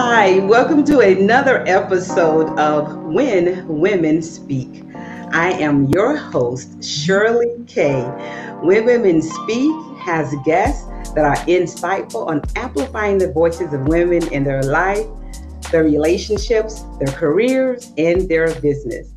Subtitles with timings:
[0.00, 4.84] Hi, welcome to another episode of When Women Speak.
[5.32, 8.02] I am your host, Shirley Kay.
[8.62, 14.44] When Women Speak has guests that are insightful on amplifying the voices of women in
[14.44, 15.04] their life,
[15.72, 19.12] their relationships, their careers, and their business.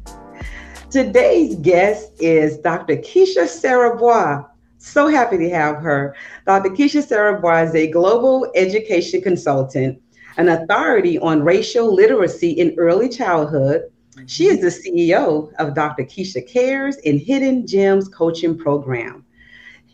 [0.89, 2.95] Today's guest is Dr.
[2.95, 4.49] Keisha Siriboe.
[4.79, 6.15] So happy to have her.
[6.47, 6.71] Dr.
[6.71, 10.00] Keisha Siriboe is a global education consultant,
[10.37, 13.83] an authority on racial literacy in early childhood.
[14.25, 16.03] She is the CEO of Dr.
[16.03, 19.25] Keisha Cares and Hidden Gems Coaching Program.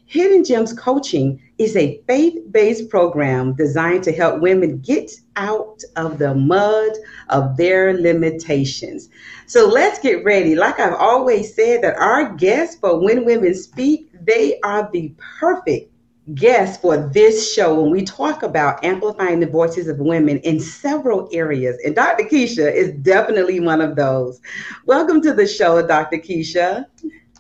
[0.06, 6.18] Hidden Gems Coaching is a faith based program designed to help women get out of
[6.18, 6.92] the mud
[7.30, 9.10] of their limitations.
[9.48, 10.56] So let's get ready.
[10.56, 15.92] Like I've always said, that our guests for When Women Speak, they are the perfect
[16.34, 21.30] guests for this show when we talk about amplifying the voices of women in several
[21.32, 21.78] areas.
[21.86, 22.26] And Dr.
[22.26, 24.42] Keisha is definitely one of those.
[24.86, 26.18] Welcome to the show, Dr.
[26.18, 26.86] Keisha.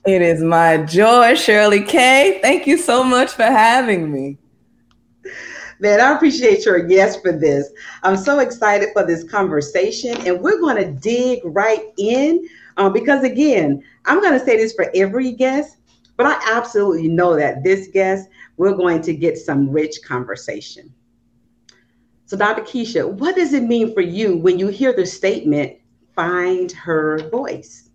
[0.05, 2.39] It is my joy, Shirley Kay.
[2.41, 4.37] Thank you so much for having me.
[5.79, 7.69] Man, I appreciate your yes for this.
[8.03, 13.23] I'm so excited for this conversation, and we're going to dig right in um, because,
[13.23, 15.77] again, I'm going to say this for every guest,
[16.15, 20.93] but I absolutely know that this guest, we're going to get some rich conversation.
[22.25, 22.63] So, Dr.
[22.63, 25.77] Keisha, what does it mean for you when you hear the statement,
[26.13, 27.89] find her voice?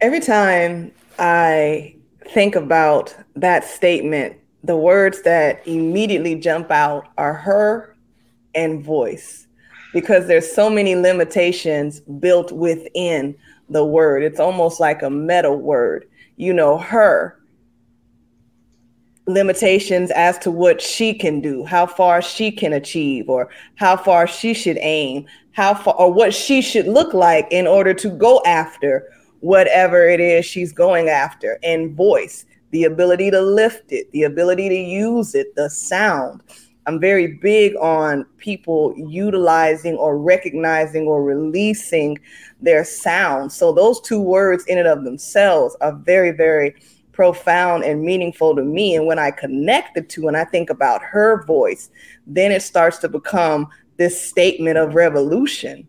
[0.00, 1.96] Every time I
[2.28, 7.96] think about that statement, the words that immediately jump out are her
[8.54, 9.48] and voice
[9.92, 13.34] because there's so many limitations built within
[13.68, 14.22] the word.
[14.22, 16.08] It's almost like a meta word.
[16.36, 17.41] You know, her
[19.26, 24.26] limitations as to what she can do, how far she can achieve, or how far
[24.26, 28.42] she should aim, how far or what she should look like in order to go
[28.44, 29.08] after
[29.40, 31.58] whatever it is she's going after.
[31.62, 36.42] And voice the ability to lift it the ability to use it the sound.
[36.86, 42.18] I'm very big on people utilizing or recognizing or releasing
[42.60, 43.52] their sound.
[43.52, 46.74] So those two words in and of themselves are very very
[47.12, 51.02] profound and meaningful to me and when i connect the two and i think about
[51.02, 51.90] her voice
[52.26, 53.68] then it starts to become
[53.98, 55.86] this statement of revolution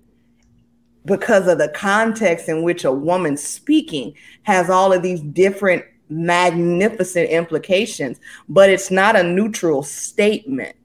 [1.06, 4.14] because of the context in which a woman speaking
[4.44, 10.76] has all of these different magnificent implications, but it's not a neutral statement.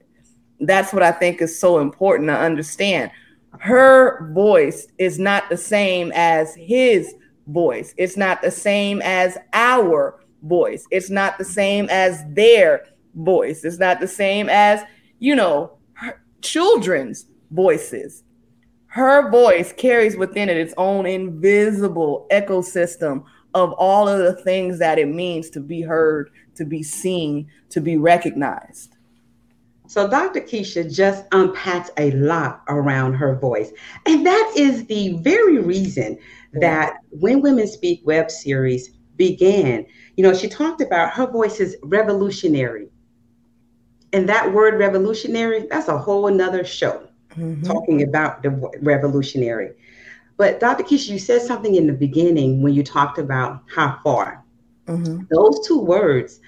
[0.59, 3.11] That's what I think is so important to understand.
[3.59, 7.15] Her voice is not the same as his
[7.47, 12.85] voice, it's not the same as our voice, it's not the same as their
[13.15, 14.81] voice, it's not the same as,
[15.19, 15.77] you know,
[16.41, 18.23] children's voices
[18.89, 23.23] her voice carries within it its own invisible ecosystem
[23.53, 27.81] of all of the things that it means to be heard, to be seen, to
[27.81, 28.95] be recognized.
[29.87, 30.41] So, Dr.
[30.41, 33.71] Keisha just unpacks a lot around her voice.
[34.05, 36.17] And that is the very reason
[36.53, 39.85] that When Women Speak web series began.
[40.15, 42.87] You know, she talked about her voice is revolutionary.
[44.11, 47.07] And that word revolutionary, that's a whole nother show
[47.37, 47.61] mm-hmm.
[47.61, 48.49] talking about the
[48.81, 49.73] revolutionary.
[50.37, 50.83] But Dr.
[50.83, 54.43] Keisha, you said something in the beginning when you talked about how far.
[54.87, 55.25] Mm-hmm.
[55.29, 56.39] Those two words,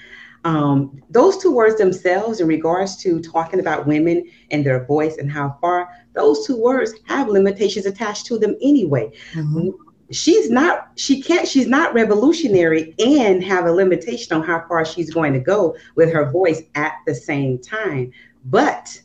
[0.44, 5.30] um, those two words themselves, in regards to talking about women and their voice and
[5.30, 9.12] how far, those two words have limitations attached to them anyway.
[9.34, 9.70] Mm-hmm.
[10.12, 15.14] She's not, she can't, she's not revolutionary and have a limitation on how far she's
[15.14, 18.12] going to go with her voice at the same time.
[18.46, 19.02] But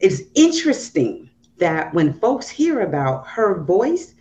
[0.00, 4.14] it's interesting that when folks hear about her voice,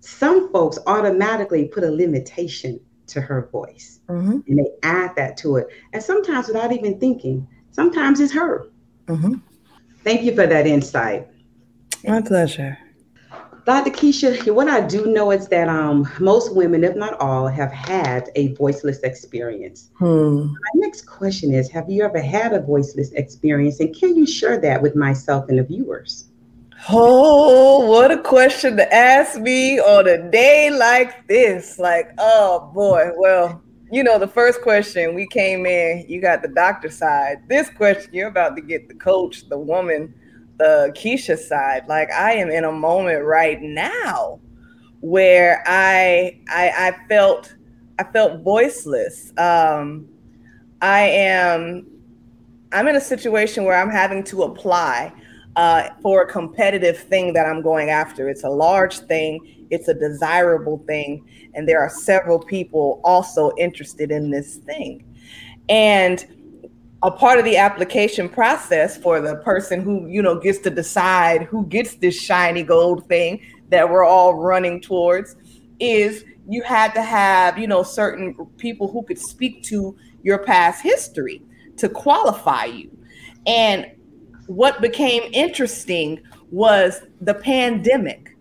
[0.00, 4.38] some folks automatically put a limitation to her voice mm-hmm.
[4.46, 5.68] and they add that to it.
[5.92, 8.68] And sometimes without even thinking, sometimes it's her.
[9.06, 9.34] Mm-hmm.
[10.04, 11.28] Thank you for that insight.
[12.04, 12.78] My pleasure.
[13.68, 13.90] Dr.
[13.90, 18.30] Keisha, what I do know is that um, most women, if not all, have had
[18.34, 19.90] a voiceless experience.
[19.98, 20.46] Hmm.
[20.46, 23.78] My next question is Have you ever had a voiceless experience?
[23.80, 26.28] And can you share that with myself and the viewers?
[26.88, 31.78] Oh, what a question to ask me on a day like this.
[31.78, 33.10] Like, oh boy.
[33.18, 33.62] Well,
[33.92, 37.46] you know, the first question we came in, you got the doctor side.
[37.48, 40.14] This question, you're about to get the coach, the woman
[40.58, 41.88] the Keisha side.
[41.88, 44.40] Like I am in a moment right now
[45.00, 47.54] where I I, I felt
[47.98, 49.32] I felt voiceless.
[49.38, 50.08] Um,
[50.82, 51.86] I am
[52.72, 55.12] I'm in a situation where I'm having to apply
[55.56, 58.28] uh, for a competitive thing that I'm going after.
[58.28, 61.24] It's a large thing, it's a desirable thing,
[61.54, 65.04] and there are several people also interested in this thing.
[65.68, 66.26] And
[67.02, 71.42] a part of the application process for the person who you know gets to decide
[71.44, 75.36] who gets this shiny gold thing that we're all running towards
[75.78, 80.82] is you had to have you know certain people who could speak to your past
[80.82, 81.42] history
[81.76, 82.90] to qualify you.
[83.46, 83.86] And
[84.46, 88.36] what became interesting was the pandemic.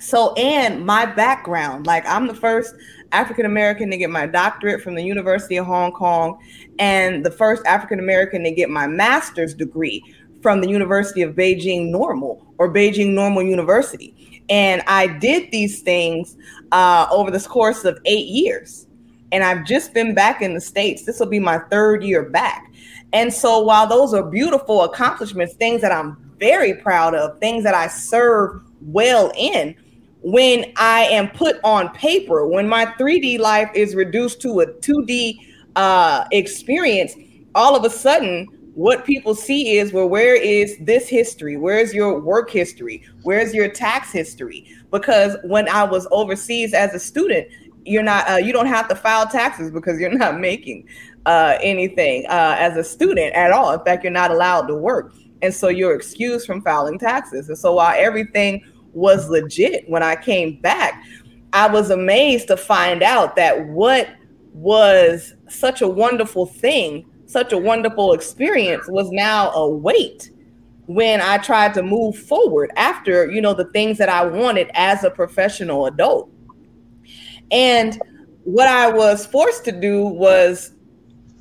[0.00, 2.74] So and my background like i'm the first
[3.16, 6.38] African American to get my doctorate from the University of Hong Kong,
[6.78, 10.04] and the first African American to get my master's degree
[10.42, 14.42] from the University of Beijing Normal or Beijing Normal University.
[14.48, 16.36] And I did these things
[16.72, 18.86] uh, over this course of eight years.
[19.32, 21.04] And I've just been back in the States.
[21.04, 22.70] This will be my third year back.
[23.12, 27.74] And so while those are beautiful accomplishments, things that I'm very proud of, things that
[27.74, 29.74] I serve well in,
[30.26, 35.36] when I am put on paper, when my 3D life is reduced to a 2D
[35.76, 37.14] uh, experience,
[37.54, 41.56] all of a sudden, what people see is well, where is this history?
[41.56, 43.04] Where's your work history?
[43.22, 44.66] Where's your tax history?
[44.90, 47.46] Because when I was overseas as a student,
[47.84, 50.88] you're not, uh, you don't have to file taxes because you're not making
[51.26, 53.72] uh, anything uh, as a student at all.
[53.72, 55.14] In fact, you're not allowed to work.
[55.40, 57.48] And so you're excused from filing taxes.
[57.48, 58.64] And so while everything
[58.96, 61.04] was legit when I came back,
[61.52, 64.08] I was amazed to find out that what
[64.54, 70.30] was such a wonderful thing, such a wonderful experience was now a weight
[70.86, 75.04] when I tried to move forward after, you know, the things that I wanted as
[75.04, 76.30] a professional adult.
[77.50, 78.00] And
[78.44, 80.72] what I was forced to do was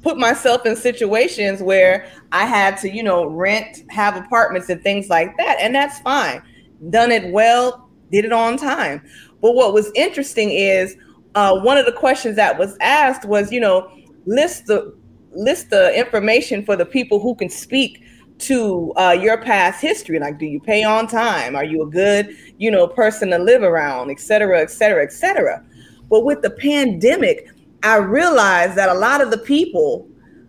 [0.02, 5.10] put myself in situations where I had to, you know, rent, have apartments and things
[5.10, 5.57] like that.
[5.62, 6.42] And that's fine
[6.89, 9.01] done it well, did it on time.
[9.42, 10.95] But what was interesting is
[11.36, 13.92] uh, one of the questions that was asked was, you know,
[14.25, 14.95] list the
[15.31, 18.01] list the information for the people who can speak
[18.38, 20.19] to uh, your past history.
[20.19, 21.56] Like, do you pay on time?
[21.56, 25.12] Are you a good, you know, person to live around, et cetera, et cetera, et
[25.12, 25.63] cetera.
[26.10, 27.50] But with the pandemic,
[27.83, 30.07] I realized that a lot of the people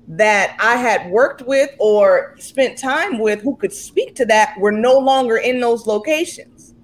[0.08, 4.72] that I had worked with or spent time with who could speak to that were
[4.72, 6.74] no longer in those locations.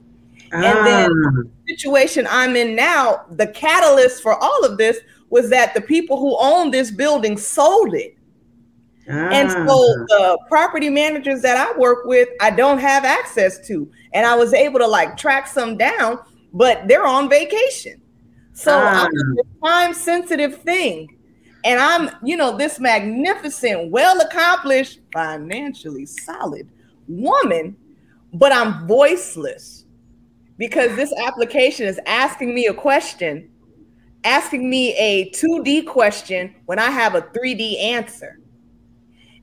[0.52, 0.56] Ah.
[0.56, 4.98] And then the situation I'm in now, the catalyst for all of this
[5.30, 8.16] was that the people who own this building sold it.
[9.08, 9.30] Ah.
[9.30, 9.76] And so
[10.08, 13.90] the property managers that I work with, I don't have access to.
[14.14, 16.18] And I was able to like track some down,
[16.52, 18.02] but they're on vacation.
[18.52, 19.06] So ah.
[19.06, 21.16] I'm a time sensitive thing
[21.64, 26.68] and I'm, you know, this magnificent, well accomplished, financially solid
[27.06, 27.76] woman,
[28.34, 29.84] but I'm voiceless
[30.58, 33.50] because this application is asking me a question,
[34.24, 38.38] asking me a 2D question when I have a 3D answer.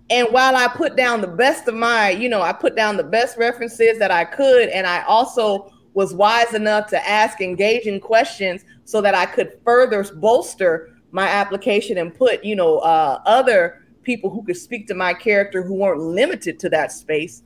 [0.09, 3.03] And while I put down the best of my, you know, I put down the
[3.03, 8.63] best references that I could, and I also was wise enough to ask engaging questions
[8.85, 14.29] so that I could further bolster my application and put, you know, uh, other people
[14.29, 17.43] who could speak to my character who weren't limited to that space.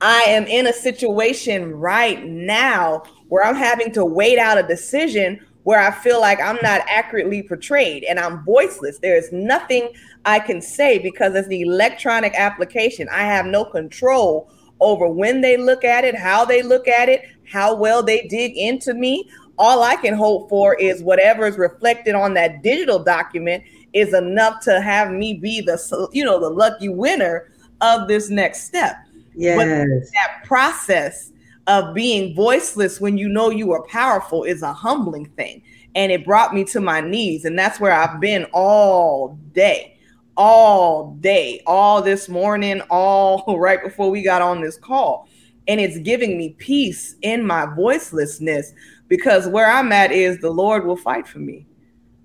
[0.00, 5.44] I am in a situation right now where I'm having to wait out a decision
[5.64, 9.00] where I feel like I'm not accurately portrayed and I'm voiceless.
[9.00, 9.90] There is nothing
[10.24, 13.08] I can say because it's the electronic application.
[13.10, 17.22] I have no control over when they look at it, how they look at it,
[17.44, 19.28] how well they dig into me,
[19.58, 24.62] all I can hope for is whatever is reflected on that digital document is enough
[24.64, 27.50] to have me be the you know the lucky winner
[27.80, 28.96] of this next step.
[29.34, 29.56] Yes.
[29.56, 31.32] But that process
[31.68, 35.62] of being voiceless when you know you are powerful is a humbling thing.
[35.94, 37.44] And it brought me to my knees.
[37.44, 39.98] And that's where I've been all day,
[40.36, 45.28] all day, all this morning, all right before we got on this call.
[45.66, 48.72] And it's giving me peace in my voicelessness
[49.08, 51.66] because where I'm at is the Lord will fight for me.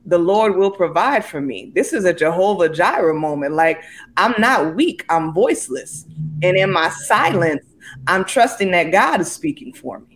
[0.06, 1.72] The Lord will provide for me.
[1.74, 3.54] This is a Jehovah Jireh moment.
[3.54, 3.82] Like
[4.18, 6.06] I'm not weak, I'm voiceless.
[6.42, 7.66] And in my silence,
[8.08, 10.14] I'm trusting that God is speaking for me.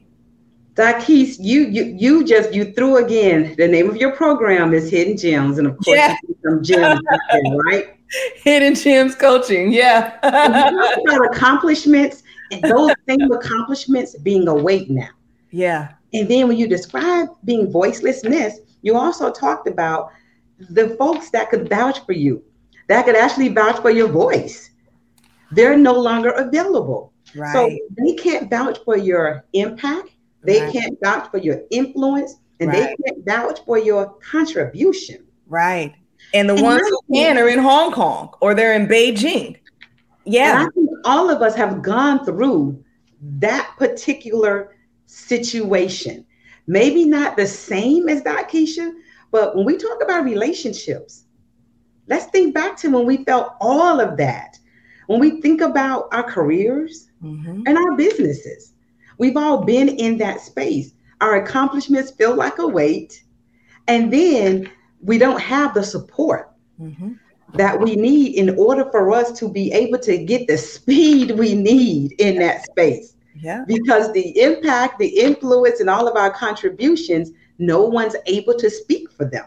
[0.78, 3.56] Dakis, you you you just you threw again.
[3.58, 6.16] The name of your program is Hidden Gems, and of course, yeah.
[6.46, 7.02] some gems,
[7.66, 7.98] right?
[8.36, 10.18] Hidden Gems Coaching, yeah.
[10.22, 12.22] about accomplishments,
[12.52, 15.10] and those same accomplishments being a weight now.
[15.50, 15.94] Yeah.
[16.14, 20.12] And then when you describe being voicelessness, you also talked about
[20.60, 22.44] the folks that could vouch for you,
[22.88, 24.70] that could actually vouch for your voice.
[25.52, 27.14] they're no longer available.
[27.34, 27.54] Right.
[27.54, 30.10] So they can't vouch for your impact.
[30.44, 30.74] They Right.
[30.74, 32.80] can't vouch for your influence, and Right.
[32.80, 35.20] they can't vouch for your contribution.
[35.48, 35.94] Right.
[36.34, 39.56] And the And ones who can are in Hong Kong or they're in Beijing.
[40.26, 40.66] Yeah.
[40.68, 42.84] I think all of us have gone through
[43.40, 44.76] that particular
[45.08, 46.26] situation.
[46.68, 48.94] Maybe not the same as that, Keisha,
[49.32, 51.26] but when we talk about relationships,
[52.08, 54.60] let's think back to when we felt all of that.
[55.08, 57.64] When we think about our careers Mhm.
[57.66, 58.74] and our businesses,
[59.18, 60.94] we've all been in that space.
[61.22, 63.24] Our accomplishments feel like a weight,
[63.88, 64.70] and then
[65.02, 67.18] we don't have the support Mhm.
[67.56, 71.56] that we need in order for us to be able to get the speed we
[71.56, 73.16] need in that space.
[73.39, 73.65] Yeah.
[73.67, 79.12] Because the impact, the influence, and all of our contributions, no one's able to speak
[79.12, 79.46] for them.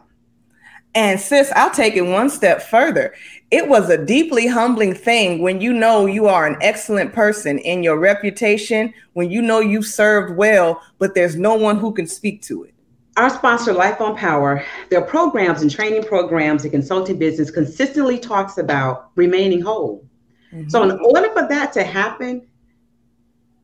[0.94, 3.14] And sis, I'll take it one step further.
[3.50, 7.84] It was a deeply humbling thing when you know you are an excellent person in
[7.84, 12.42] your reputation, when you know you've served well, but there's no one who can speak
[12.42, 12.74] to it.
[13.16, 18.58] Our sponsor, Life on Power, their programs and training programs and consulting business consistently talks
[18.58, 20.04] about remaining whole.
[20.52, 20.68] Mm-hmm.
[20.70, 22.46] So, in order for that to happen,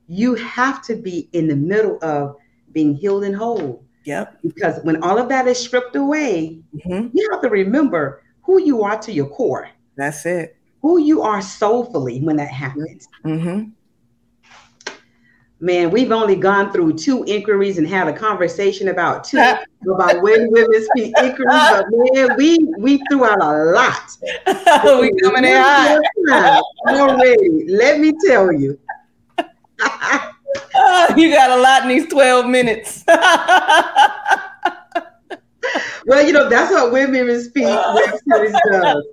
[0.09, 2.37] you have to be in the middle of
[2.73, 3.85] being healed and whole.
[4.05, 4.39] Yep.
[4.43, 7.11] Because when all of that is stripped away, Mhm.
[7.13, 10.57] you have to remember who you are to your core, That's it.
[10.83, 13.09] who you are soulfully when that happens.
[13.25, 13.65] hmm
[15.59, 19.39] Man, we've only gone through two inquiries and had a conversation about two
[19.91, 24.03] about when women speak inquiries, but man, we we threw out a lot.
[25.01, 26.63] we coming in hot.
[26.89, 28.79] Already, let me tell you.
[29.81, 33.05] Oh, you got a lot in these 12 minutes.
[36.07, 39.05] Well, you know, that's what Women Speak web series does.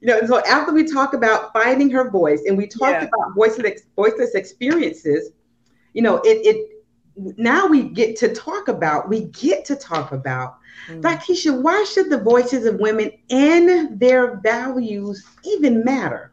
[0.00, 3.08] You know, and so after we talk about finding her voice and we talked Yeah.
[3.08, 5.32] about voiceless, voiceless experiences,
[5.94, 6.68] you know, it, it
[7.36, 10.58] now we get to talk about, we get to talk about,
[10.88, 11.02] mm.
[11.02, 16.32] Keisha, why should the voices of women and their values even matter?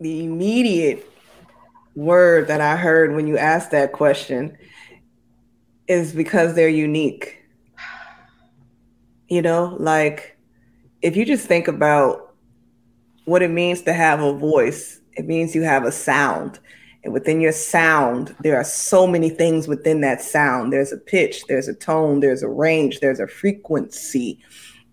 [0.00, 1.10] the immediate
[1.96, 4.56] word that I heard when you asked that question
[5.88, 7.42] is because they're unique.
[9.28, 10.38] You know, like
[11.02, 12.34] if you just think about
[13.24, 16.60] what it means to have a voice, it means you have a sound.
[17.02, 20.72] And within your sound, there are so many things within that sound.
[20.72, 24.38] There's a pitch, there's a tone, there's a range, there's a frequency.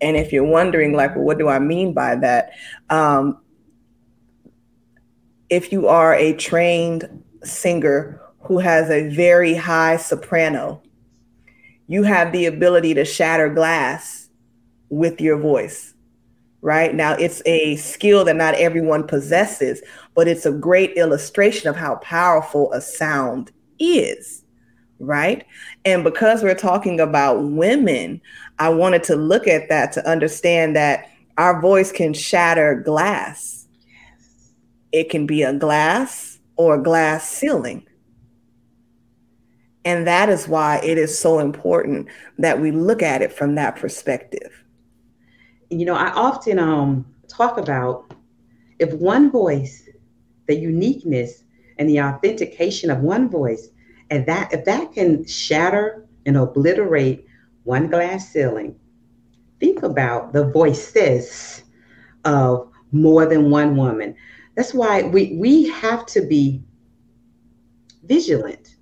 [0.00, 2.52] And if you're wondering, like, well, what do I mean by that?
[2.90, 3.40] Um,
[5.54, 10.82] if you are a trained singer who has a very high soprano,
[11.86, 14.28] you have the ability to shatter glass
[14.88, 15.94] with your voice.
[16.60, 19.80] Right now, it's a skill that not everyone possesses,
[20.16, 24.42] but it's a great illustration of how powerful a sound is.
[24.98, 25.44] Right.
[25.84, 28.20] And because we're talking about women,
[28.58, 33.63] I wanted to look at that to understand that our voice can shatter glass
[34.94, 37.84] it can be a glass or a glass ceiling.
[39.84, 42.06] And that is why it is so important
[42.38, 44.64] that we look at it from that perspective.
[45.68, 48.14] You know, I often um, talk about
[48.78, 49.88] if one voice,
[50.46, 51.42] the uniqueness
[51.76, 53.70] and the authentication of one voice,
[54.10, 57.26] and that if that can shatter and obliterate
[57.64, 58.76] one glass ceiling,
[59.58, 61.64] think about the voices
[62.24, 64.14] of more than one woman.
[64.54, 66.62] That's why we we have to be
[68.04, 68.76] vigilant.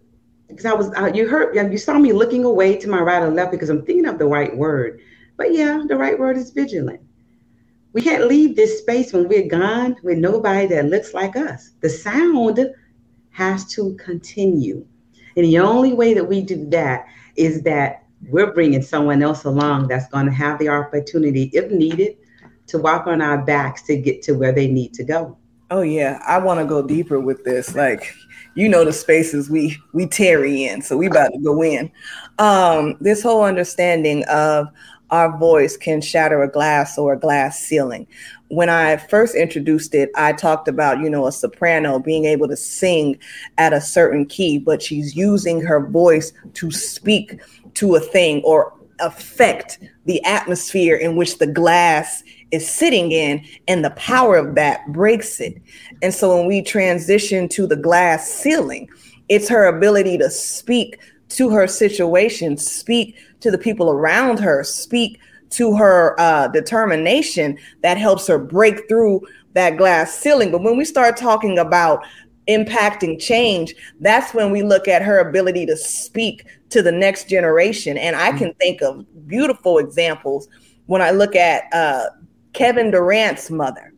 [0.48, 3.30] Because I was uh, you heard you saw me looking away to my right or
[3.30, 5.00] left because I'm thinking of the right word.
[5.36, 7.00] But yeah, the right word is vigilant.
[7.94, 11.72] We can't leave this space when we're gone with nobody that looks like us.
[11.80, 12.58] The sound
[13.30, 14.86] has to continue.
[15.36, 19.88] And the only way that we do that is that we're bringing someone else along
[19.88, 22.16] that's going to have the opportunity, if needed,
[22.68, 25.36] to walk on our backs to get to where they need to go.
[25.72, 27.74] Oh yeah, I want to go deeper with this.
[27.74, 28.14] Like,
[28.54, 31.90] you know, the spaces we we tarry in, so we about to go in.
[32.38, 34.68] Um, this whole understanding of
[35.10, 38.06] our voice can shatter a glass or a glass ceiling.
[38.48, 42.56] When I first introduced it, I talked about, you know, a soprano being able to
[42.56, 43.18] sing
[43.56, 47.40] at a certain key, but she's using her voice to speak
[47.74, 52.22] to a thing or affect the atmosphere in which the glass
[52.52, 55.60] is sitting in, and the power of that breaks it.
[56.02, 58.88] And so when we transition to the glass ceiling,
[59.28, 60.98] it's her ability to speak
[61.30, 65.18] to her situation, speak to the people around her, speak
[65.50, 69.22] to her uh, determination that helps her break through
[69.54, 70.50] that glass ceiling.
[70.50, 72.04] But when we start talking about
[72.48, 77.96] impacting change, that's when we look at her ability to speak to the next generation.
[77.96, 80.48] And I can think of beautiful examples
[80.86, 82.06] when I look at uh,
[82.52, 83.92] Kevin Durant's mother.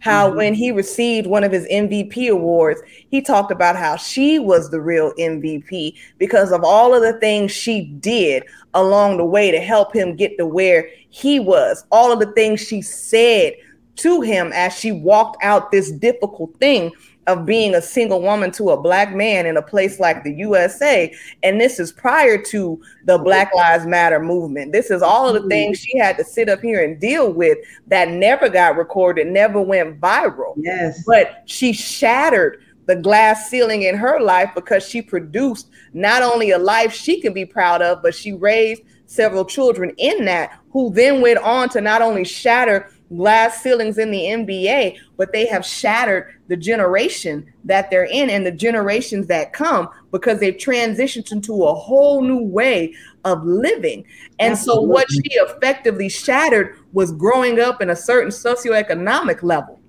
[0.00, 0.36] How mm-hmm.
[0.36, 4.80] when he received one of his MVP awards, he talked about how she was the
[4.80, 9.94] real MVP because of all of the things she did along the way to help
[9.94, 11.84] him get to where he was.
[11.92, 13.54] All of the things she said
[13.96, 16.90] to him as she walked out this difficult thing
[17.26, 21.14] of being a single woman to a black man in a place like the USA.
[21.42, 24.72] And this is prior to the Black Lives Matter movement.
[24.72, 25.48] This is all of the mm-hmm.
[25.48, 29.60] things she had to sit up here and deal with that never got recorded, never
[29.60, 30.54] went viral.
[30.56, 31.04] Yes.
[31.06, 36.58] But she shattered the glass ceiling in her life because she produced not only a
[36.58, 41.20] life she can be proud of, but she raised several children in that who then
[41.20, 46.34] went on to not only shatter glass ceilings in the NBA, but they have shattered
[46.48, 51.74] the generation that they're in and the generations that come because they've transitioned into a
[51.74, 54.04] whole new way of living.
[54.38, 54.86] And Absolutely.
[54.86, 59.80] so, what she effectively shattered was growing up in a certain socioeconomic level.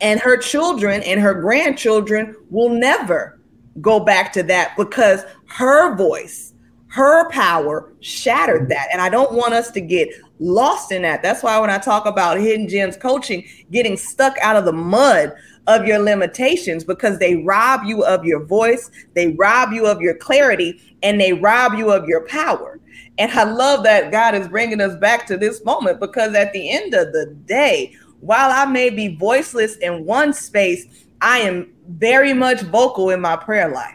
[0.00, 3.40] And her children and her grandchildren will never
[3.80, 6.54] go back to that because her voice
[6.94, 8.86] her power shattered that.
[8.92, 11.22] And I don't want us to get lost in that.
[11.22, 15.34] That's why when I talk about hidden gems coaching, getting stuck out of the mud
[15.66, 20.16] of your limitations because they rob you of your voice, they rob you of your
[20.16, 22.80] clarity, and they rob you of your power.
[23.18, 26.70] And I love that God is bringing us back to this moment because at the
[26.70, 32.32] end of the day, while I may be voiceless in one space, I am very
[32.32, 33.94] much vocal in my prayer life.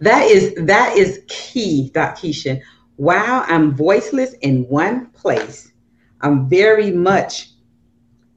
[0.00, 2.28] That is that is key, Dr.
[2.28, 2.60] Keisha.
[2.98, 5.70] While I'm voiceless in one place,
[6.20, 7.50] I'm very much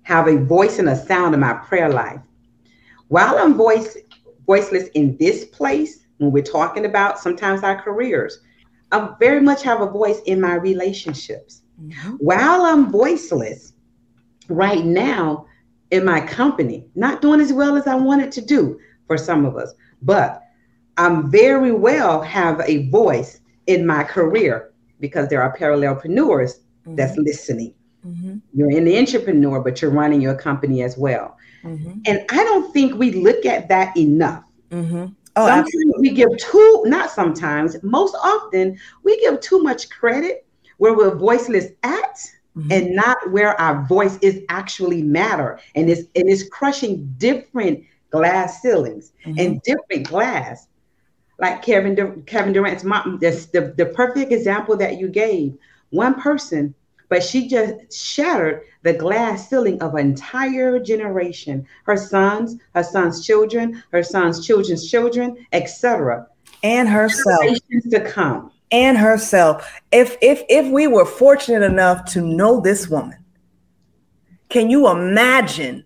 [0.04, 2.20] have a voice and a sound in my prayer life.
[3.08, 3.98] While I'm voice
[4.46, 8.40] voiceless in this place, when we're talking about sometimes our careers,
[8.92, 11.64] I very much have a voice in my relationships.
[11.82, 12.12] Mm-hmm.
[12.18, 13.74] While I'm voiceless
[14.48, 15.48] right now
[15.90, 19.58] in my company, not doing as well as I wanted to do for some of
[19.58, 20.44] us, but
[20.98, 26.96] I'm very well have a voice in my career because there are parallelpreneurs mm-hmm.
[26.96, 27.74] that's listening.
[28.06, 28.38] Mm-hmm.
[28.54, 31.38] You're in the entrepreneur, but you're running your company as well.
[31.64, 32.00] Mm-hmm.
[32.06, 34.44] And I don't think we look at that enough.
[34.72, 35.14] Mm-hmm.
[35.36, 36.10] Oh, sometimes absolutely.
[36.10, 40.46] we give too, not sometimes, most often we give too much credit
[40.78, 42.18] where we're voiceless at
[42.58, 42.72] mm-hmm.
[42.72, 48.62] and not where our voice is actually matter and is and is crushing different glass
[48.62, 49.58] ceilings and mm-hmm.
[49.64, 50.68] different glass
[51.40, 53.20] like Kevin Kevin Durant's mom.
[53.22, 55.58] That's the, the perfect example that you gave.
[55.90, 56.74] One person,
[57.10, 61.66] but she just shattered the glass ceiling of an entire generation.
[61.84, 66.28] Her sons, her sons' children, her sons' children's children, etc.
[66.64, 67.58] And herself.
[67.90, 68.52] to come.
[68.72, 69.70] And herself.
[69.92, 73.18] If if if we were fortunate enough to know this woman,
[74.50, 75.86] can you imagine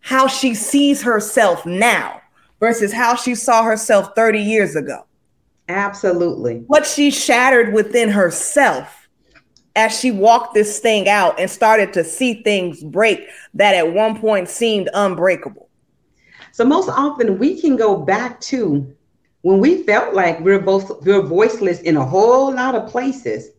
[0.00, 2.19] how she sees herself now?
[2.60, 5.06] Versus how she saw herself 30 years ago.
[5.68, 6.58] Absolutely.
[6.66, 9.08] What she shattered within herself
[9.76, 14.18] as she walked this thing out and started to see things break that at one
[14.18, 15.68] point seemed unbreakable.
[16.52, 18.94] So most often we can go back to
[19.42, 23.50] when we felt like we're both we're voiceless in a whole lot of places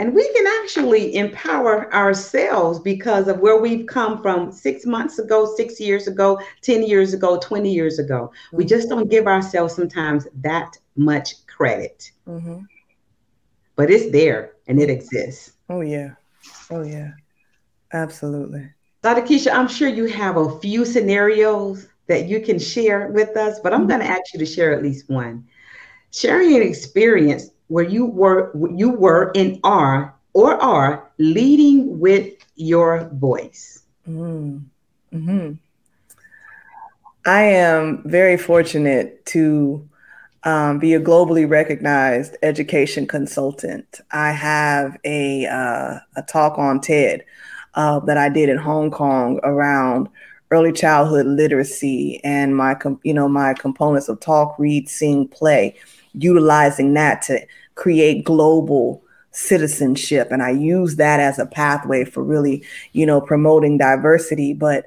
[0.00, 5.44] and we can actually empower ourselves because of where we've come from six months ago,
[5.56, 8.32] six years ago, 10 years ago, 20 years ago.
[8.32, 8.56] Mm-hmm.
[8.56, 12.12] We just don't give ourselves sometimes that much credit.
[12.26, 12.60] Mm-hmm.
[13.76, 15.52] But it's there and it exists.
[15.68, 16.12] Oh, yeah.
[16.70, 17.10] Oh, yeah.
[17.92, 18.70] Absolutely.
[19.02, 19.20] Dr.
[19.20, 23.74] Keisha, I'm sure you have a few scenarios that you can share with us, but
[23.74, 23.88] I'm mm-hmm.
[23.90, 25.46] going to ask you to share at least one.
[26.10, 33.08] Sharing an experience where you were you were and are or are leading with your
[33.14, 33.84] voice.
[34.08, 34.58] Mm-hmm.
[35.16, 35.52] mm-hmm.
[37.26, 39.86] I am very fortunate to
[40.44, 44.00] um, be a globally recognized education consultant.
[44.10, 47.24] I have a uh, a talk on TED
[47.74, 50.08] uh, that I did in Hong Kong around
[50.50, 55.76] early childhood literacy and my com- you know my components of talk, read, sing, play,
[56.14, 57.40] utilizing that to
[57.74, 60.28] create global citizenship.
[60.30, 64.54] And i use that as a pathway for really you know promoting diversity.
[64.54, 64.84] But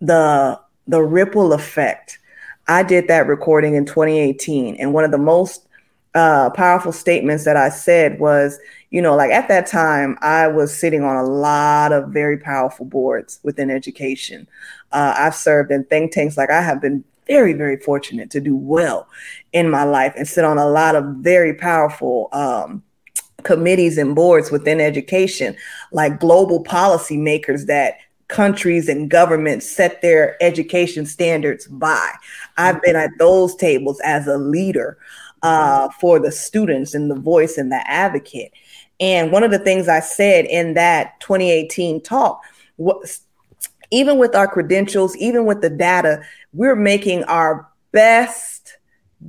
[0.00, 2.18] the the ripple effect
[2.66, 5.66] i did that recording in 2018 and one of the most
[6.14, 8.58] uh, powerful statements that i said was
[8.94, 12.86] you know, like at that time, I was sitting on a lot of very powerful
[12.86, 14.46] boards within education.
[14.92, 18.56] Uh, I've served in think tanks, like I have been very, very fortunate to do
[18.56, 19.08] well
[19.52, 22.82] in my life and sit on a lot of very powerful um,
[23.42, 25.56] committees and boards within education,
[25.92, 32.10] like global policy makers that countries and governments set their education standards by.
[32.56, 34.98] I've been at those tables as a leader
[35.42, 38.52] uh, for the students and the voice and the advocate.
[38.98, 42.40] And one of the things I said in that 2018 talk
[42.76, 43.20] was
[43.90, 48.76] even with our credentials, even with the data, we're making our best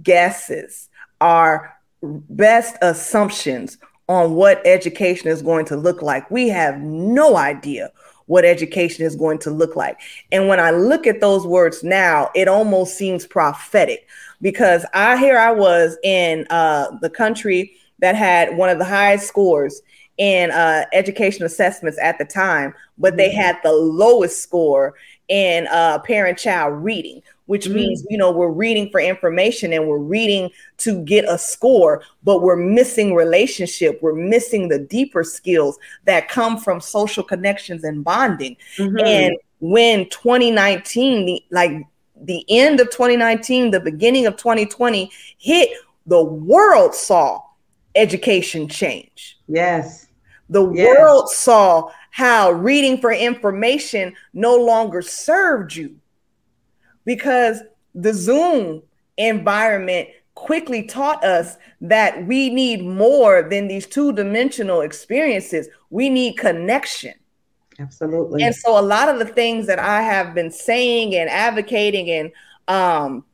[0.03, 0.89] guesses,
[1.21, 6.29] our best assumptions on what education is going to look like.
[6.29, 7.91] We have no idea
[8.27, 9.99] what education is going to look like.
[10.31, 14.07] And when I look at those words now, it almost seems prophetic
[14.41, 19.27] because I here I was in uh, the country that had one of the highest
[19.27, 19.81] scores
[20.17, 23.41] in uh, education assessments at the time, but they mm-hmm.
[23.41, 24.95] had the lowest score
[25.27, 27.75] in uh, parent child reading, which mm-hmm.
[27.75, 32.41] means, you know, we're reading for information and we're reading to get a score, but
[32.41, 33.99] we're missing relationship.
[34.01, 38.55] We're missing the deeper skills that come from social connections and bonding.
[38.77, 39.05] Mm-hmm.
[39.05, 41.71] And when 2019, the, like
[42.15, 45.69] the end of 2019, the beginning of 2020 hit,
[46.05, 47.41] the world saw
[47.95, 49.37] education change.
[49.47, 50.04] Yes.
[50.49, 50.87] The yes.
[50.87, 55.97] world saw how reading for information no longer served you
[57.03, 57.61] because
[57.93, 58.83] the Zoom
[59.17, 65.67] environment quickly taught us that we need more than these two dimensional experiences.
[65.89, 67.13] We need connection.
[67.79, 68.43] Absolutely.
[68.43, 72.31] And so a lot of the things that I have been saying and advocating and
[72.67, 73.25] um,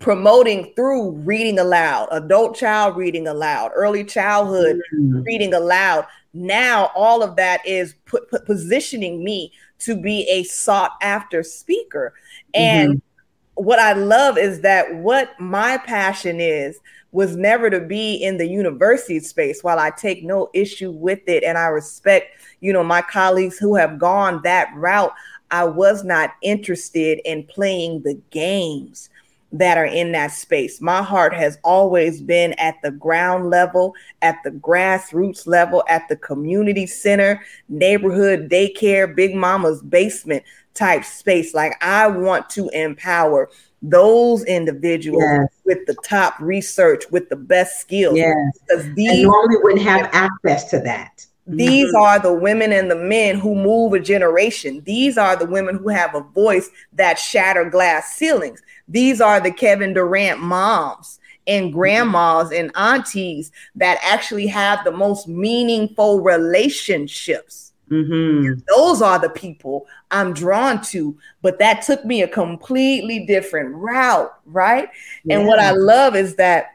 [0.00, 5.22] promoting through reading aloud, adult child reading aloud, early childhood mm-hmm.
[5.22, 6.06] reading aloud.
[6.34, 12.14] Now, all of that is put, put, positioning me to be a sought after speaker.
[12.54, 13.64] And mm-hmm.
[13.64, 16.78] what I love is that what my passion is
[17.10, 21.42] was never to be in the university space while I take no issue with it
[21.42, 25.14] and I respect, you know, my colleagues who have gone that route.
[25.50, 29.08] I was not interested in playing the games
[29.52, 30.80] that are in that space.
[30.80, 36.16] My heart has always been at the ground level, at the grassroots level, at the
[36.16, 40.42] community center, neighborhood daycare, big mama's basement
[40.74, 41.54] type space.
[41.54, 43.48] Like I want to empower
[43.80, 45.48] those individuals yes.
[45.64, 48.16] with the top research, with the best skills.
[48.16, 48.36] Yes.
[48.66, 51.24] Because these normally wouldn't have access to that.
[51.48, 52.02] These mm-hmm.
[52.02, 54.82] are the women and the men who move a generation.
[54.84, 58.62] These are the women who have a voice that shatter glass ceilings.
[58.86, 65.26] These are the Kevin Durant moms and grandmas and aunties that actually have the most
[65.26, 67.72] meaningful relationships.
[67.90, 68.60] Mm-hmm.
[68.76, 74.30] Those are the people I'm drawn to, but that took me a completely different route,
[74.44, 74.90] right?
[75.24, 75.38] Yeah.
[75.38, 76.72] And what I love is that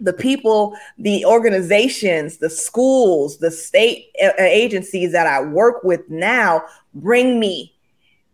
[0.00, 4.06] the people, the organizations, the schools, the state
[4.38, 6.62] agencies that I work with now
[6.94, 7.74] bring me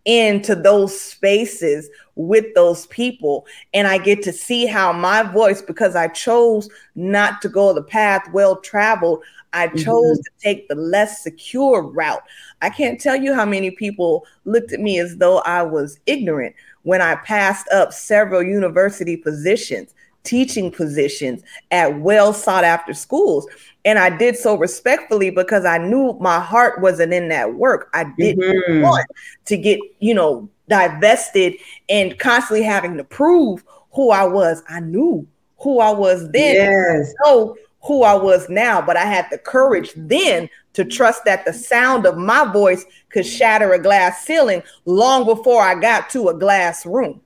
[0.04, 3.44] into those spaces with those people.
[3.74, 7.82] And I get to see how my voice, because I chose not to go the
[7.82, 10.22] path well traveled, I chose mm-hmm.
[10.22, 12.22] to take the less secure route.
[12.62, 16.54] I can't tell you how many people looked at me as though I was ignorant
[16.82, 19.92] when I passed up several university positions
[20.26, 23.46] teaching positions at well sought after schools.
[23.84, 27.88] And I did so respectfully because I knew my heart wasn't in that work.
[27.94, 28.82] I didn't mm-hmm.
[28.82, 29.06] want
[29.46, 31.54] to get, you know, divested
[31.88, 33.62] and constantly having to prove
[33.92, 34.62] who I was.
[34.68, 35.26] I knew
[35.58, 36.56] who I was then.
[36.56, 37.14] Yes.
[37.24, 41.52] So who I was now, but I had the courage then to trust that the
[41.52, 46.38] sound of my voice could shatter a glass ceiling long before I got to a
[46.38, 47.20] glass room.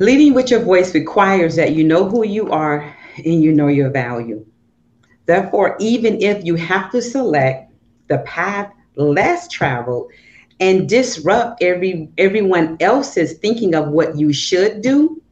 [0.00, 3.90] Leading with your voice requires that you know who you are and you know your
[3.90, 4.46] value.
[5.26, 7.70] Therefore, even if you have to select
[8.08, 10.10] the path less traveled
[10.58, 15.22] and disrupt every everyone else's thinking of what you should do,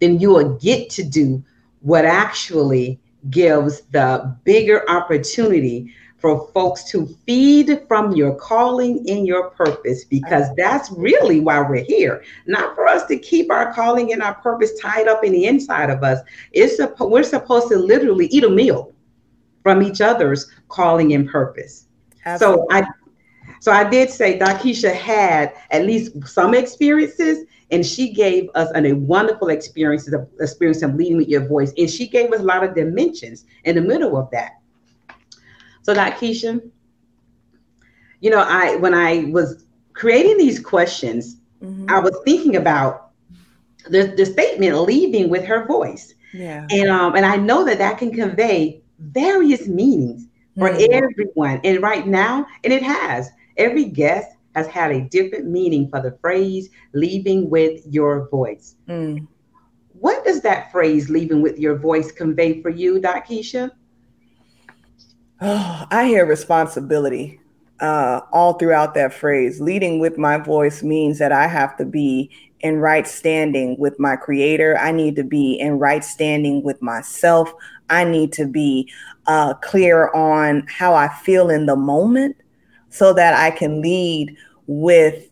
[0.00, 1.44] then you will get to do
[1.80, 9.50] what actually gives the bigger opportunity for folks to feed from your calling and your
[9.50, 12.24] purpose because that's really why we're here.
[12.46, 15.90] Not for us to keep our calling and our purpose tied up in the inside
[15.90, 16.20] of us.
[16.52, 18.94] It's a, we're supposed to literally eat a meal
[19.62, 21.86] from each other's calling and purpose.
[22.24, 22.62] Absolutely.
[22.62, 22.86] so i
[23.60, 28.86] so i did say Darkeisha had at least some experiences and she gave us an,
[28.86, 32.42] a wonderful experience of experience of leading with your voice and she gave us a
[32.42, 34.60] lot of dimensions in the middle of that
[35.86, 36.60] So, Keisha,
[38.18, 41.88] you know, I when I was creating these questions, mm-hmm.
[41.88, 43.12] I was thinking about
[43.88, 46.12] the, the statement leaving with her voice.
[46.34, 46.66] Yeah.
[46.70, 50.26] And um and I know that that can convey various meanings
[50.58, 50.92] for mm-hmm.
[50.92, 51.60] everyone.
[51.62, 53.30] And right now, and it has.
[53.56, 58.74] Every guest has had a different meaning for the phrase leaving with your voice.
[58.88, 59.28] Mm.
[59.92, 63.70] What does that phrase leaving with your voice convey for you, Doc Keisha?
[65.40, 67.40] Oh, I hear responsibility
[67.80, 69.60] uh, all throughout that phrase.
[69.60, 74.16] Leading with my voice means that I have to be in right standing with my
[74.16, 74.78] creator.
[74.78, 77.52] I need to be in right standing with myself.
[77.90, 78.90] I need to be
[79.26, 82.36] uh, clear on how I feel in the moment
[82.88, 85.28] so that I can lead with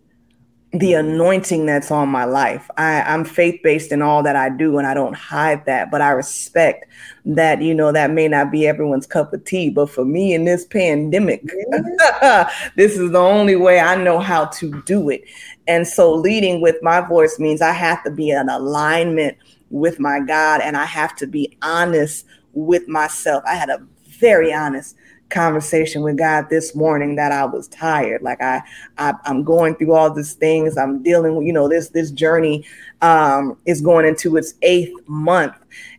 [0.75, 2.69] the anointing that's on my life.
[2.77, 5.89] I, I'm faith based in all that I do, and I don't hide that.
[5.89, 6.87] But I respect
[7.25, 9.71] that, you know, that may not be everyone's cup of tea.
[9.71, 11.45] But for me in this pandemic,
[12.77, 15.23] this is the only way I know how to do it.
[15.69, 19.39] And so leading with my voice means I have to be in alignment
[19.71, 23.45] with my God and I have to be honest with myself.
[23.47, 23.81] I had a
[24.19, 24.97] very honest
[25.35, 28.23] conversation with God this morning that I was tired.
[28.23, 28.63] Like I,
[28.97, 30.79] I am going through all these things.
[30.79, 32.65] I'm dealing with, you know, this this journey
[33.03, 35.57] um, is going into its eighth month,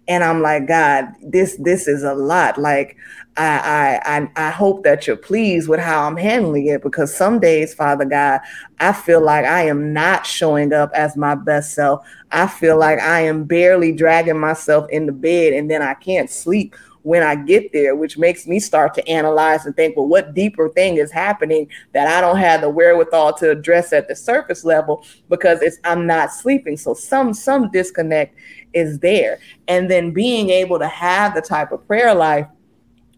[0.07, 2.57] and I'm like, God, this this is a lot.
[2.57, 2.95] Like
[3.37, 7.39] I I I, I hope that you're pleased with how I'm handling it because some
[7.39, 8.39] days, Father God,
[8.79, 12.07] I feel like I am not showing up as my best self.
[12.31, 16.29] I feel like I am barely dragging myself in the bed, and then I can't
[16.29, 20.33] sleep when I get there, which makes me start to analyze and think, well, what
[20.33, 24.65] deeper thing is happening that I don't have the wherewithal to address at the surface
[24.65, 26.77] level because it's I'm not sleeping.
[26.77, 28.35] So some some disconnect
[28.73, 29.37] is there.
[29.67, 32.47] And then being able to have the type of prayer life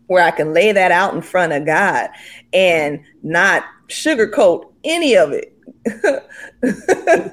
[0.07, 2.09] where I can lay that out in front of God
[2.51, 5.53] and not sugarcoat any of it.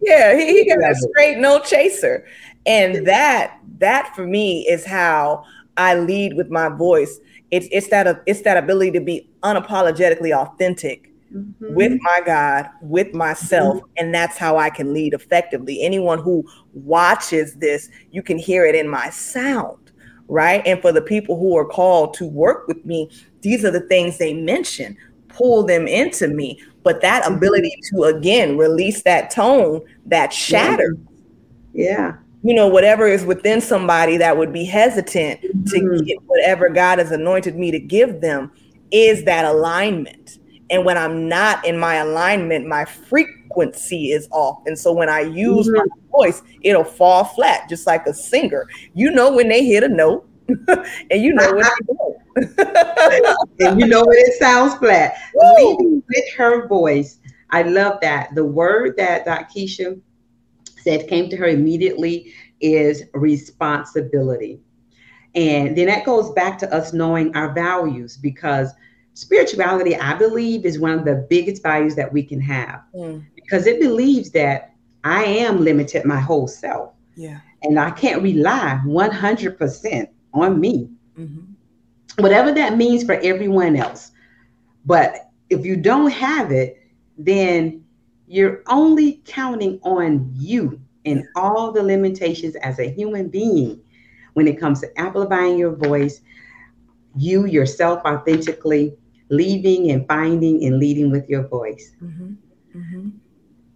[0.00, 2.26] yeah, he, he got a straight no chaser.
[2.66, 5.44] And that that for me is how
[5.76, 7.18] I lead with my voice.
[7.50, 11.74] It's it's that it's that ability to be unapologetically authentic mm-hmm.
[11.74, 13.86] with my God, with myself, mm-hmm.
[13.96, 15.82] and that's how I can lead effectively.
[15.82, 19.92] Anyone who watches this, you can hear it in my sound,
[20.28, 20.62] right?
[20.66, 23.10] And for the people who are called to work with me,
[23.42, 24.96] these are the things they mention.
[25.28, 27.34] Pull them into me, but that mm-hmm.
[27.34, 30.96] ability to again release that tone that shatters.
[31.72, 35.64] Yeah you know, whatever is within somebody that would be hesitant mm-hmm.
[35.64, 38.52] to get whatever God has anointed me to give them
[38.92, 40.38] is that alignment.
[40.68, 44.62] And when I'm not in my alignment, my frequency is off.
[44.66, 45.88] And so when I use mm-hmm.
[45.88, 48.68] my voice, it'll fall flat, just like a singer.
[48.92, 51.64] You know when they hit a note, and you know when
[53.60, 55.14] and you know when it sounds flat.
[55.56, 57.20] Leading with her voice.
[57.48, 58.34] I love that.
[58.34, 59.46] The word that Dr.
[59.46, 60.00] Keisha
[60.84, 64.60] said came to her immediately is responsibility.
[65.34, 68.70] And then that goes back to us knowing our values because
[69.14, 73.24] spirituality, I believe, is one of the biggest values that we can have mm.
[73.34, 76.92] because it believes that I am limited my whole self.
[77.16, 77.40] Yeah.
[77.62, 80.90] And I can't rely 100% on me.
[81.18, 82.22] Mm-hmm.
[82.22, 84.12] Whatever that means for everyone else.
[84.84, 86.80] But if you don't have it,
[87.16, 87.83] then
[88.26, 93.80] you're only counting on you and all the limitations as a human being
[94.32, 96.20] when it comes to amplifying your voice,
[97.16, 98.96] you yourself authentically
[99.28, 101.92] leaving and finding and leading with your voice.
[102.02, 102.32] Mm-hmm.
[102.76, 103.08] Mm-hmm.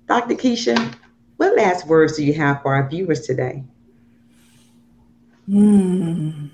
[0.07, 0.35] Dr.
[0.35, 0.95] Keisha,
[1.37, 3.65] what last words do you have for our viewers today?
[5.49, 6.51] Mm.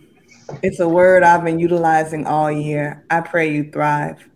[0.62, 3.04] It's a word I've been utilizing all year.
[3.10, 4.28] I pray you thrive.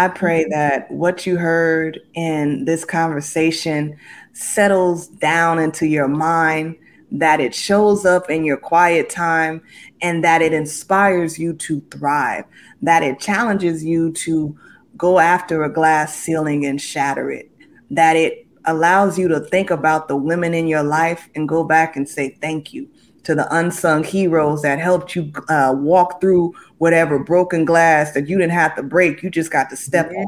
[0.00, 0.52] I pray mm-hmm.
[0.52, 3.98] that what you heard in this conversation
[4.32, 6.76] settles down into your mind,
[7.12, 9.60] that it shows up in your quiet time,
[10.00, 12.46] and that it inspires you to thrive,
[12.80, 14.56] that it challenges you to
[14.96, 17.50] go after a glass ceiling and shatter it,
[17.90, 21.96] that it allows you to think about the women in your life and go back
[21.96, 22.88] and say thank you
[23.24, 28.38] to the unsung heroes that helped you uh, walk through whatever broken glass that you
[28.38, 29.22] didn't have to break.
[29.22, 30.26] You just got to step yes.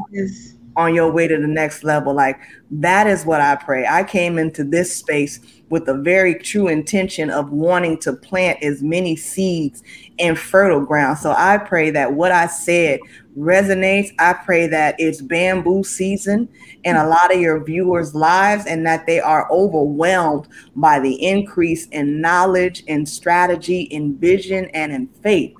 [0.54, 2.14] on, on your way to the next level.
[2.14, 3.86] Like that is what I pray.
[3.86, 8.82] I came into this space with a very true intention of wanting to plant as
[8.82, 9.82] many seeds
[10.18, 11.18] in fertile ground.
[11.18, 13.00] So I pray that what I said
[13.36, 14.12] resonates.
[14.18, 16.48] I pray that it's bamboo season
[16.84, 21.86] in a lot of your viewers' lives and that they are overwhelmed by the increase
[21.88, 25.54] in knowledge, in strategy, in vision, and in faith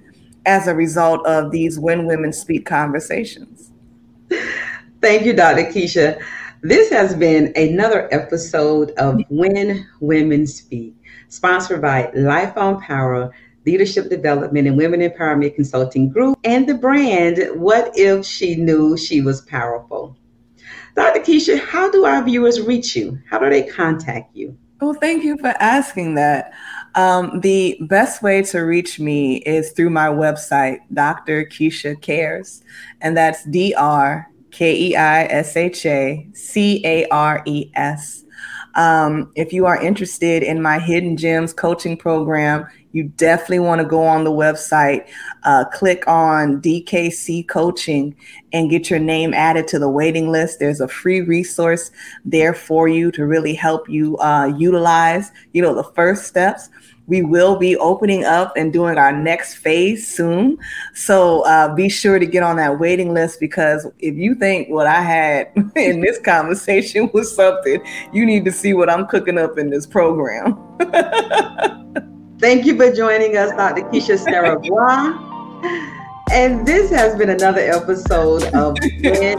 [0.45, 3.71] as a result of these When Women Speak conversations.
[5.03, 5.65] Thank you, Dr.
[5.65, 6.23] Keisha.
[6.63, 10.95] This has been another episode of When Women Speak,
[11.27, 13.35] sponsored by Life on Power
[13.67, 19.23] Leadership Development and Women Empowerment Consulting Group and the brand What If She Knew She
[19.23, 20.17] Was Powerful.
[20.95, 21.19] Dr.
[21.19, 23.19] Keisha, how do our viewers reach you?
[23.29, 24.57] How do they contact you?
[24.81, 26.53] Well, thank you for asking that.
[26.95, 31.45] Um, the best way to reach me is through my website, Dr.
[31.45, 32.63] Keisha Cares,
[33.01, 38.25] and that's D R K E I S H A C A R E S.
[38.75, 43.87] Um, if you are interested in my Hidden Gems coaching program, you definitely want to
[43.87, 45.09] go on the website,
[45.45, 48.15] uh, click on DKC Coaching,
[48.53, 50.59] and get your name added to the waiting list.
[50.59, 51.91] There's a free resource
[52.25, 56.69] there for you to really help you uh, utilize, you know, the first steps.
[57.13, 60.57] We will be opening up and doing our next phase soon.
[60.95, 64.87] So uh, be sure to get on that waiting list because if you think what
[64.87, 69.59] I had in this conversation was something, you need to see what I'm cooking up
[69.59, 70.57] in this program.
[72.39, 73.83] Thank you for joining us, Dr.
[73.91, 74.73] Keisha Siriboe
[76.33, 79.37] And this has been another episode of When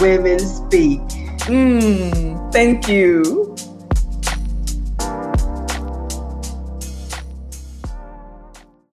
[0.00, 1.00] Women Speak.
[1.48, 3.56] Mm, thank you.